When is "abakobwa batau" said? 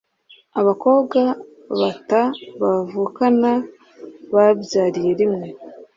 0.59-2.33